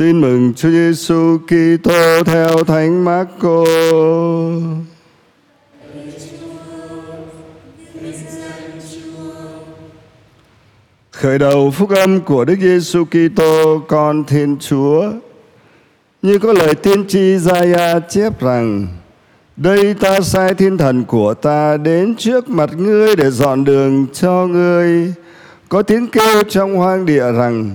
[0.00, 3.64] Tin mừng Chúa Giêsu Kitô theo Thánh Marco.
[11.10, 15.12] Khởi đầu phúc âm của Đức Giêsu Kitô, con Thiên Chúa.
[16.22, 18.86] Như có lời tiên tri Gia chép rằng:
[19.56, 24.46] Đây ta sai thiên thần của ta đến trước mặt ngươi để dọn đường cho
[24.46, 25.12] ngươi.
[25.68, 27.70] Có tiếng kêu trong hoang địa rằng: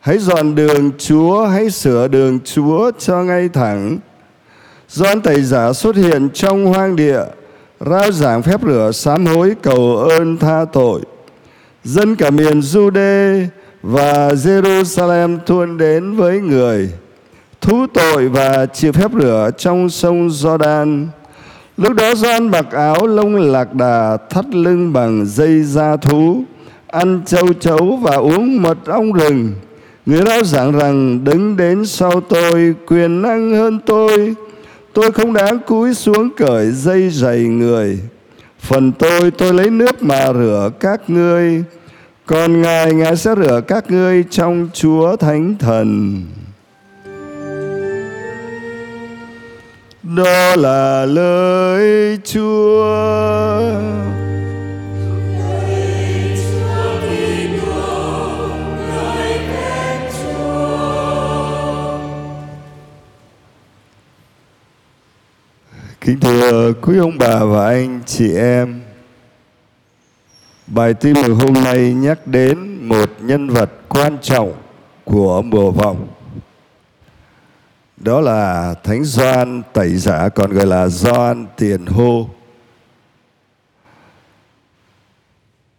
[0.00, 3.98] Hãy dọn đường Chúa, hãy sửa đường Chúa cho ngay thẳng.
[4.88, 7.20] Doan Tẩy Giả xuất hiện trong hoang địa,
[7.80, 11.00] rao giảng phép rửa sám hối cầu ơn tha tội.
[11.84, 13.46] Dân cả miền Jude
[13.82, 16.90] và Jerusalem tuôn đến với người,
[17.60, 21.06] thú tội và chịu phép rửa trong sông Jordan.
[21.76, 26.42] Lúc đó Doan mặc áo lông lạc đà thắt lưng bằng dây da thú,
[26.86, 29.52] ăn châu chấu và uống mật ong rừng
[30.08, 34.34] Người đó giảng rằng, đứng đến sau tôi, quyền năng hơn tôi.
[34.92, 37.98] Tôi không đáng cúi xuống cởi dây giày người.
[38.60, 41.64] Phần tôi tôi lấy nước mà rửa các ngươi.
[42.26, 46.22] Còn Ngài Ngài sẽ rửa các ngươi trong Chúa Thánh Thần.
[50.02, 54.27] Đó là lời Chúa.
[66.08, 68.80] Kính thưa quý ông bà và anh chị em,
[70.66, 74.52] Bài tin mừng hôm nay nhắc đến một nhân vật quan trọng
[75.04, 76.08] của mùa vọng.
[77.96, 82.28] Đó là Thánh Gioan Tẩy Giả, còn gọi là Gioan Tiền Hô.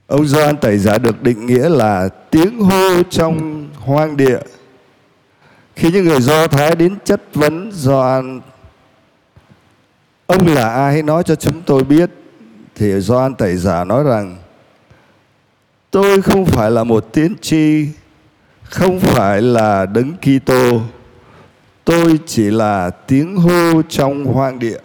[0.07, 4.39] Ông Gioan Tẩy Giả được định nghĩa là tiếng hô trong hoang địa.
[5.75, 8.41] Khi những người Do Thái đến chất vấn Gioan
[10.29, 10.93] Ông là ai?
[10.93, 12.09] Hãy nói cho chúng tôi biết.
[12.75, 14.37] Thì Gioan Tẩy Giả nói rằng
[15.91, 17.87] Tôi không phải là một tiên tri
[18.63, 20.81] Không phải là đấng Kitô.
[21.85, 24.79] Tôi chỉ là tiếng hô trong hoang địa.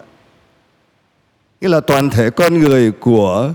[1.60, 3.52] Nghĩa là toàn thể con người của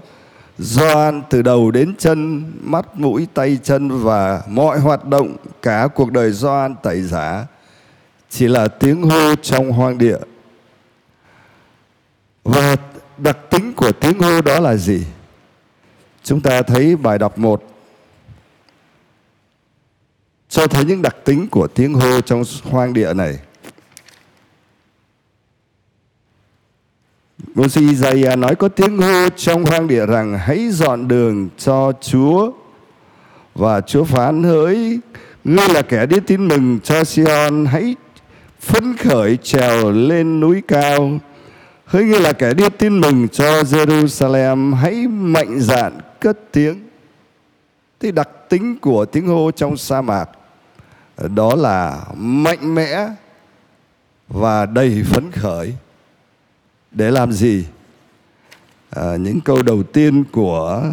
[0.57, 6.11] Gioan từ đầu đến chân Mắt, mũi, tay, chân Và mọi hoạt động Cả cuộc
[6.11, 7.45] đời Gioan Tẩy Giả
[8.29, 10.17] Chỉ là tiếng hô trong hoang địa
[12.43, 12.75] và
[13.17, 15.05] đặc tính của tiếng hô đó là gì?
[16.23, 17.63] Chúng ta thấy bài đọc 1
[20.49, 23.39] cho thấy những đặc tính của tiếng hô trong hoang địa này.
[27.55, 31.91] Ngôn sĩ Isaiah nói có tiếng hô trong hoang địa rằng hãy dọn đường cho
[32.01, 32.51] Chúa
[33.55, 34.99] và Chúa phán hỡi,
[35.43, 37.95] ngươi là kẻ đi tin mừng cho Sion, hãy
[38.59, 41.19] phấn khởi trèo lên núi cao
[41.89, 46.87] Hỡi như là kẻ đi tin mừng cho Jerusalem hãy mạnh dạn cất tiếng.
[47.99, 50.29] Thì đặc tính của tiếng hô trong sa mạc
[51.17, 53.09] đó là mạnh mẽ
[54.27, 55.73] và đầy phấn khởi.
[56.91, 57.65] Để làm gì?
[58.89, 60.83] À, những câu đầu tiên của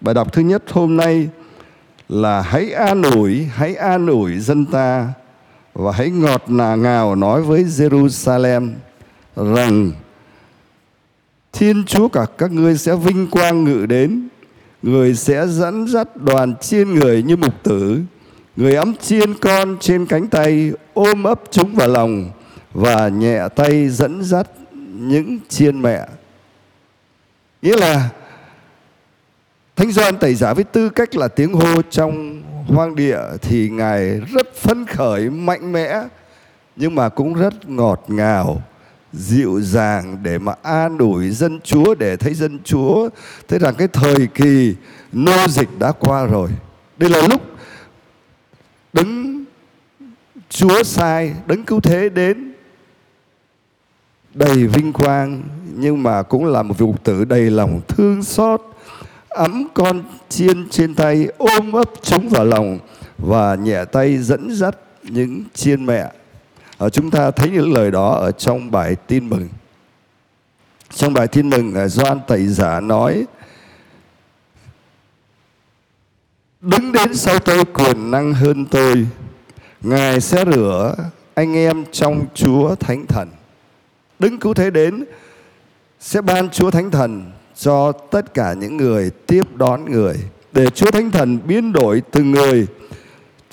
[0.00, 1.28] bài đọc thứ nhất hôm nay
[2.08, 5.08] là hãy an ủi, hãy an ủi dân ta
[5.72, 8.72] và hãy ngọt nà ngào nói với Jerusalem
[9.36, 9.92] rằng
[11.54, 14.28] Thiên Chúa cả các ngươi sẽ vinh quang ngự đến.
[14.82, 18.00] Người sẽ dẫn dắt đoàn chiên người như mục tử.
[18.56, 22.30] Người ấm chiên con trên cánh tay Ôm ấp chúng vào lòng
[22.72, 24.50] Và nhẹ tay dẫn dắt
[24.98, 26.06] những chiên mẹ.
[27.62, 28.10] Nghĩa là
[29.76, 34.20] Thánh Doan tẩy giả với tư cách là tiếng hô trong hoang địa Thì Ngài
[34.34, 36.02] rất phấn khởi, mạnh mẽ
[36.76, 38.62] Nhưng mà cũng rất ngọt ngào
[39.16, 43.08] dịu dàng để mà an ủi dân Chúa để thấy dân Chúa.
[43.48, 44.74] Thấy rằng cái thời kỳ
[45.12, 46.50] nô dịch đã qua rồi.
[46.96, 47.42] Đây là lúc
[48.92, 49.44] đứng
[50.48, 52.52] Chúa sai, đứng cứu thế đến
[54.34, 55.42] đầy vinh quang.
[55.76, 58.60] Nhưng mà cũng là một vụ tử đầy lòng thương xót
[59.28, 62.78] ấm con chiên trên tay ôm ấp chúng vào lòng
[63.18, 66.12] và nhẹ tay dẫn dắt những chiên mẹ
[66.84, 69.48] ở chúng ta thấy những lời đó ở trong bài tin mừng.
[70.90, 73.26] Trong bài tin mừng ờ, Doan Tẩy Giả nói,
[76.60, 79.06] Đứng đến sau tôi quyền năng hơn tôi,
[79.80, 80.94] Ngài sẽ rửa
[81.34, 83.28] anh em trong Chúa Thánh Thần.
[84.18, 85.04] Đứng cứu thế đến,
[86.00, 90.14] Sẽ ban Chúa Thánh Thần cho tất cả những người tiếp đón người,
[90.52, 92.66] Để Chúa Thánh Thần biến đổi từng người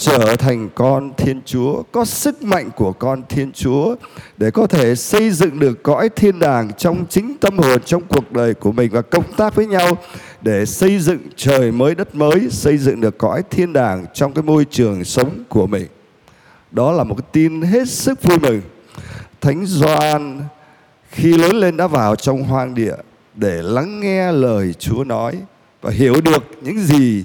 [0.02, 3.96] trở thành con Thiên Chúa, có sức mạnh của con Thiên Chúa
[4.38, 8.32] để có thể xây dựng được cõi thiên đàng trong chính tâm hồn trong cuộc
[8.32, 9.98] đời của mình và công tác với nhau
[10.42, 14.44] để xây dựng trời mới đất mới, xây dựng được cõi thiên đàng trong cái
[14.44, 15.88] môi trường sống của mình.
[16.72, 18.62] Đó là một cái tin hết sức vui mừng.
[19.42, 20.42] Thánh Gioan
[21.12, 22.96] khi lớn lên đã vào trong hoang địa
[23.36, 25.36] để lắng nghe lời Chúa nói
[25.82, 27.24] và hiểu được những gì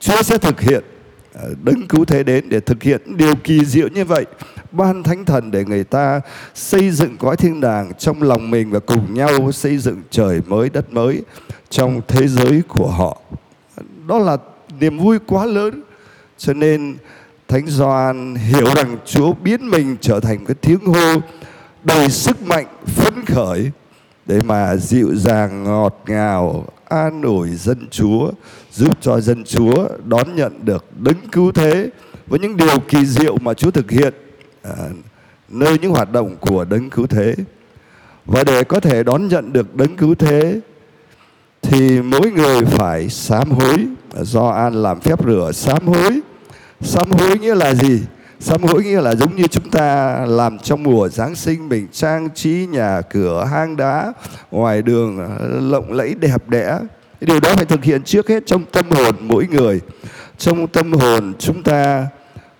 [0.00, 0.84] Chúa sẽ thực hiện
[1.34, 4.26] Ờ, đấng cứu thế đến để thực hiện điều kỳ diệu như vậy.
[4.72, 6.20] Ban thánh thần để người ta
[6.54, 10.70] xây dựng cõi thiên đàng trong lòng mình và cùng nhau xây dựng trời mới,
[10.70, 11.22] đất mới
[11.70, 13.18] trong thế giới của họ.
[14.06, 14.36] Đó là
[14.80, 15.82] niềm vui quá lớn.
[16.38, 16.96] Cho nên
[17.48, 21.20] thánh Gioan hiểu rằng Chúa biến mình trở thành cái tiếng hô
[21.84, 23.70] đầy sức mạnh phấn khởi
[24.30, 28.30] để mà dịu dàng ngọt ngào an ủi dân Chúa
[28.72, 31.90] giúp cho dân Chúa đón nhận được đấng cứu thế
[32.26, 34.14] với những điều kỳ diệu mà Chúa thực hiện
[34.62, 34.72] à,
[35.48, 37.34] nơi những hoạt động của đấng cứu thế.
[38.26, 40.60] Và để có thể đón nhận được đấng cứu thế
[41.62, 43.86] thì mỗi người phải sám hối.
[44.20, 46.20] Do an làm phép rửa sám hối.
[46.80, 48.00] Sám hối nghĩa là gì?
[48.40, 52.28] Sám hối nghĩa là giống như chúng ta làm trong mùa Giáng sinh, mình trang
[52.34, 54.12] trí nhà cửa, hang đá,
[54.50, 56.78] ngoài đường ờ, lộng lẫy đẹp đẽ.
[57.20, 59.80] Điều đó phải thực hiện trước hết trong tâm hồn mỗi người.
[60.38, 62.06] Trong tâm hồn chúng ta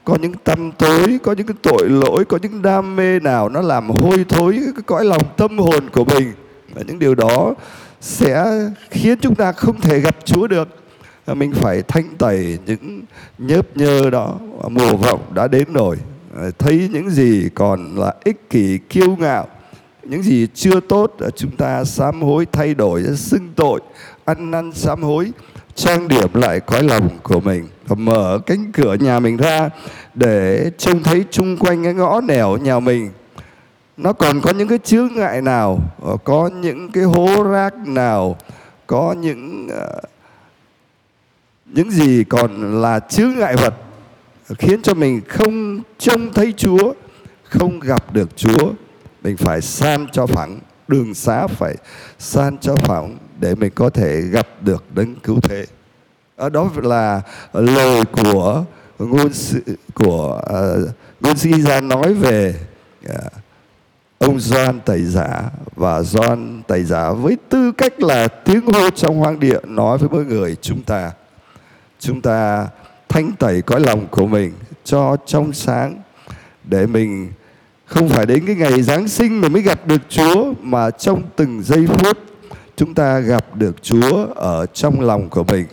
[0.04, 3.60] có những tâm tối, có những cái tội lỗi, có những đam mê nào nó
[3.60, 6.32] làm hôi thối cái cõi lòng tâm hồn của mình.
[6.74, 7.54] Và những điều đó
[8.00, 8.46] sẽ
[8.90, 10.79] khiến chúng ta không thể gặp Chúa được.
[11.30, 13.02] Ờ, mình phải thanh tẩy những
[13.38, 14.34] nhớp nhơ đó.
[14.62, 15.96] Ờ, mùa vọng đã đến rồi.
[16.34, 19.46] Ờ, thấy những gì còn là ích kỷ kiêu ngạo
[20.04, 23.80] những gì chưa tốt chúng ta sám hối thay đổi xưng tội
[24.24, 25.32] ăn năn sám hối
[25.74, 27.68] trang điểm lại cõi lòng của mình.
[27.86, 29.70] Và mở cánh cửa nhà mình ra
[30.14, 33.10] để trông thấy chung quanh cái ngõ nẻo nhà mình.
[33.96, 35.78] Nó còn có những cái chướng ngại nào?
[36.24, 38.36] Có những cái hố rác nào?
[38.86, 40.09] Có những uh,
[41.72, 43.74] những gì còn là chướng ngại vật
[44.58, 46.92] khiến cho mình không trông thấy Chúa,
[47.44, 48.72] không gặp được Chúa.
[49.22, 50.58] Mình phải san cho phẳng,
[50.88, 51.76] đường xá phải
[52.18, 55.66] san cho phẳng để mình có thể gặp được đấng cứu thế.
[56.36, 57.22] Ở đó là
[57.52, 58.64] lời của
[58.98, 59.58] ngôn sĩ
[59.94, 60.90] của uh,
[61.20, 62.54] ngôn sĩ ra nói về
[63.06, 63.32] uh,
[64.18, 65.42] ông Gioan Tẩy Giả
[65.76, 70.08] và Gioan Tẩy Giả với tư cách là tiếng hô trong hoang địa nói với
[70.08, 71.12] mỗi người chúng ta
[72.00, 72.68] chúng ta
[73.08, 74.52] thanh tẩy cõi lòng của mình
[74.84, 76.02] cho trong sáng
[76.64, 77.32] để mình
[77.86, 81.62] không phải đến cái ngày Giáng sinh mình mới gặp được Chúa mà trong từng
[81.62, 82.18] giây phút
[82.76, 85.66] chúng ta gặp được Chúa ở trong lòng của mình.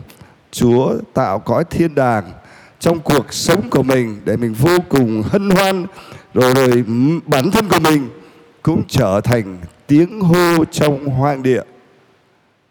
[0.52, 2.32] Chúa tạo cõi thiên đàng
[2.80, 5.86] trong cuộc sống của mình để mình vô cùng hân hoan
[6.34, 6.84] rồi rồi
[7.26, 8.10] bản thân của mình
[8.62, 9.58] cũng trở thành
[9.88, 11.62] tiếng hô trong hoang địa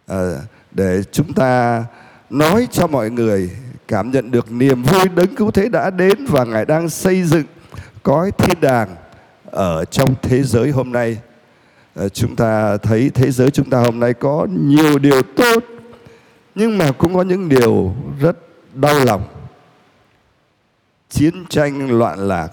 [0.06, 0.32] à,
[0.72, 1.84] để chúng ta
[2.30, 3.50] nói cho mọi người
[3.88, 7.44] cảm nhận được niềm vui đấng cứu thế đã đến và ngài đang xây dựng
[8.02, 8.88] cõi thiên đàng
[9.50, 11.18] ở trong thế giới hôm nay.
[11.94, 15.64] Ờ, chúng ta thấy thế giới chúng ta hôm nay có nhiều điều tốt,
[16.54, 18.36] nhưng mà cũng có những điều rất
[18.74, 19.22] đau lòng.
[21.10, 22.48] Chiến tranh loạn lạc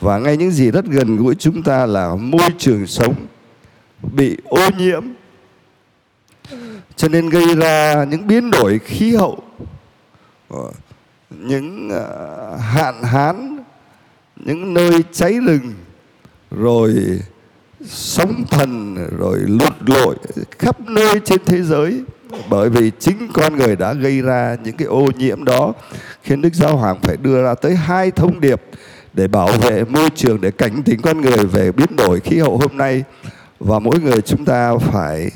[0.00, 3.14] và ngay những gì rất gần gũi chúng ta là môi trường sống
[4.16, 5.02] bị ô nhiễm
[6.96, 9.42] cho nên gây ra những biến đổi khí hậu
[10.48, 10.70] ờ,
[11.30, 13.58] những ờ, hạn hán,
[14.36, 15.74] những nơi cháy rừng,
[16.50, 16.94] rồi
[17.86, 20.16] sóng thần, rồi lụt lội
[20.58, 22.02] khắp nơi trên thế giới.
[22.50, 25.72] Bởi vì chính con người đã gây ra những cái ô nhiễm đó,
[26.22, 28.62] khiến Đức Giáo Hoàng phải đưa ra tới hai thông điệp
[29.12, 32.58] để bảo vệ môi trường, để cảnh tỉnh con người về biến đổi khí hậu
[32.58, 33.04] hôm nay.
[33.58, 35.30] Và mỗi người chúng ta phải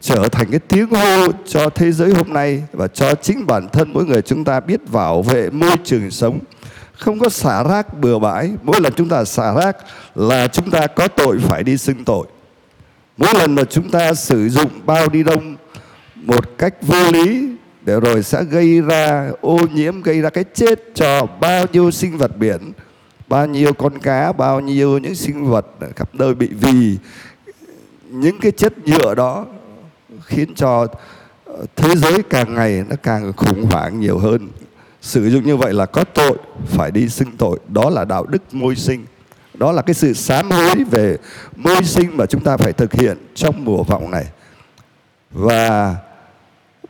[0.00, 3.92] trở thành cái tiếng hô cho thế giới hôm nay và cho chính bản thân
[3.92, 6.38] mỗi người chúng ta biết bảo vệ môi trường sống.
[6.92, 9.76] Không có xả rác bừa bãi, mỗi lần chúng ta xả rác
[10.14, 12.26] là chúng ta có tội phải đi xưng tội.
[13.16, 15.56] Mỗi lần mà chúng ta sử dụng bao đi đông
[16.14, 17.48] một cách vô lý,
[17.82, 22.18] để rồi sẽ gây ra ô nhiễm, gây ra cái chết cho bao nhiêu sinh
[22.18, 22.72] vật biển,
[23.28, 25.66] bao nhiêu con cá, bao nhiêu những sinh vật
[25.96, 26.98] khắp nơi bị vì.
[28.10, 29.46] Những cái chất nhựa đó
[30.24, 30.86] khiến cho
[31.44, 34.48] ờ, thế giới càng ngày nó càng khủng hoảng nhiều hơn.
[35.00, 37.58] Sử dụng như vậy là có tội phải đi xưng tội.
[37.68, 39.04] Đó là đạo đức môi sinh.
[39.54, 41.16] Đó là cái sự sám hối về
[41.56, 44.26] môi sinh mà chúng ta phải thực hiện trong mùa vọng này.
[45.30, 45.96] Và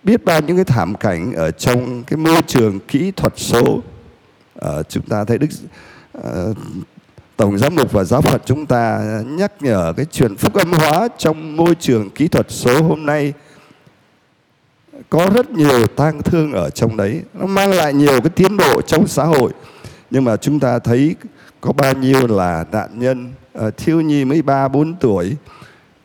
[0.04, 4.88] biết bao những cái thảm cảnh ở trong cái môi trường kỹ thuật số uh,
[4.88, 5.48] chúng ta thấy đức
[6.18, 6.56] uh,
[7.40, 11.08] tổng giám mục và giáo phận chúng ta nhắc nhở cái chuyện phúc âm hóa
[11.18, 13.32] trong môi trường kỹ thuật số hôm nay.
[15.10, 17.22] Có rất nhiều tang thương ở trong đấy.
[17.34, 19.52] Nó mang lại nhiều cái tiến bộ trong xã hội.
[20.10, 21.14] Nhưng mà chúng ta thấy
[21.60, 23.32] có bao nhiêu là nạn nhân.
[23.66, 25.36] Uh, thiếu nhi mới ba bốn tuổi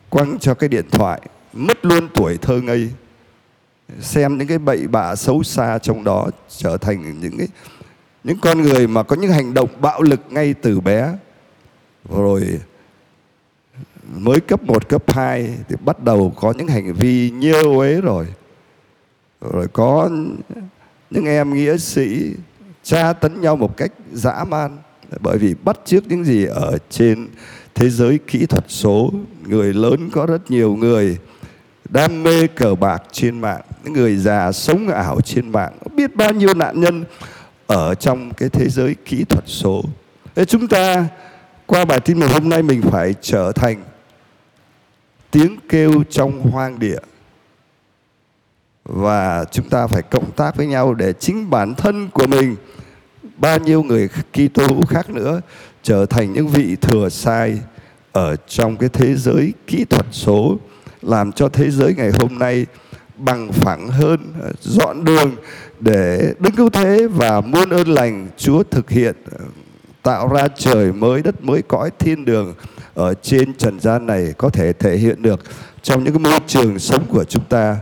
[0.08, 1.20] quăng cho cái điện thoại
[1.52, 2.90] mất luôn tuổi thơ ngây.
[4.00, 6.28] Xem những cái bậy bạ xấu xa trong đó
[6.58, 7.48] trở thành những cái
[8.24, 11.12] những con người mà có những hành động bạo lực ngay từ bé
[12.10, 12.60] rồi
[14.14, 18.26] mới cấp 1, cấp 2 thì bắt đầu có những hành vi nhiêu ấy rồi.
[19.40, 20.10] Rồi có
[21.10, 22.32] những em nghĩa sĩ
[22.82, 24.78] tra tấn nhau một cách dã man.
[25.20, 27.28] Bởi vì bắt chước những gì ở trên
[27.74, 29.10] thế giới kỹ thuật số
[29.46, 31.18] người lớn có rất nhiều người
[31.88, 36.32] đam mê cờ bạc trên mạng những người già sống ảo trên mạng biết bao
[36.32, 37.04] nhiêu nạn nhân
[37.66, 39.84] ở trong cái thế giới kỹ thuật số.
[40.34, 41.06] Thế chúng ta
[41.66, 43.84] qua bài tin mừng hôm nay mình phải trở thành
[45.30, 46.98] tiếng kêu trong hoang địa.
[48.84, 52.56] Và chúng ta phải cộng tác với nhau để chính bản thân của mình,
[53.36, 55.40] bao nhiêu người Kitô hữu khác nữa,
[55.82, 57.60] trở thành những vị thừa sai
[58.12, 60.58] ở trong cái thế giới kỹ thuật số,
[61.02, 62.66] làm cho thế giới ngày hôm nay
[63.16, 65.36] bằng phẳng hơn, dọn đường
[65.80, 69.16] để đứng cứu thế và muôn ơn lành Chúa thực hiện
[70.06, 72.54] tạo ra trời mới, đất mới, cõi thiên đường
[72.94, 75.40] ở trên trần gian này có thể thể hiện được
[75.82, 77.76] trong những cái môi trường sống của chúng ta,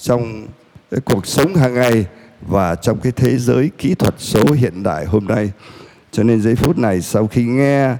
[0.00, 0.46] trong
[0.90, 2.06] cái cuộc sống hàng ngày
[2.40, 5.50] và trong cái thế giới kỹ thuật số hiện đại hôm nay.
[6.12, 7.94] Cho nên giây phút này sau khi nghe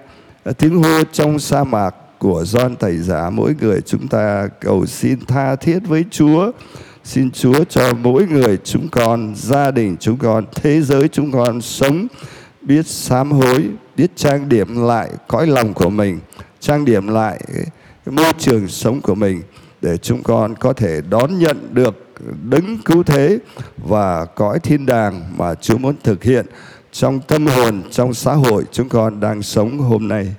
[0.59, 5.27] tiếng hô trong sa mạc của Gioan Thầy Giả, mỗi người chúng ta cầu xin
[5.27, 6.51] tha thiết với Chúa,
[7.05, 11.61] xin Chúa cho mỗi người chúng con, gia đình chúng con, thế giới chúng con
[11.61, 12.07] sống
[12.63, 16.21] biết sám hối, biết trang điểm lại cõi lòng của mình,
[16.61, 17.41] trang điểm lại
[18.07, 19.43] cái môi trường sống của mình
[19.81, 22.07] để chúng con có thể đón nhận được
[22.51, 23.39] đấng cứu thế
[23.77, 26.47] và cõi thiên đàng mà Chúa muốn thực hiện
[26.93, 30.35] trong tâm hồn, trong xã hội chúng con đang sống hôm nay.